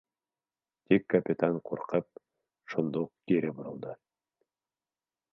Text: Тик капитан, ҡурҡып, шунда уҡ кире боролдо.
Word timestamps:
Тик 0.91 1.03
капитан, 1.15 1.59
ҡурҡып, 1.69 2.07
шунда 2.73 2.99
уҡ 3.07 3.11
кире 3.33 3.51
боролдо. 3.59 3.93